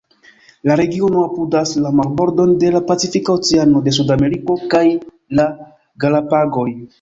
La 0.69 0.75
regiono 0.79 1.19
apudas 1.27 1.73
la 1.83 1.91
marbordon 1.99 2.53
de 2.63 2.71
la 2.77 2.81
Pacifika 2.87 3.35
Oceano 3.35 3.83
de 3.89 3.95
Sudameriko 3.99 4.57
kaj 4.73 4.83
la 5.43 5.47
Galapagoj. 6.07 6.69